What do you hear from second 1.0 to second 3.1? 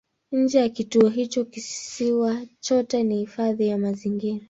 hicho kisiwa chote